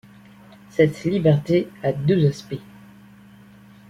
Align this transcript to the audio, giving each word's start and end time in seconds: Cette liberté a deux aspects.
Cette 0.71 1.03
liberté 1.03 1.67
a 1.83 1.93
deux 1.93 2.25
aspects. 2.27 2.59